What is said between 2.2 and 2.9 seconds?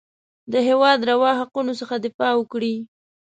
وکړي.